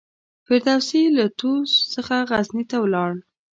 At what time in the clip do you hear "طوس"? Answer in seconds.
1.39-1.71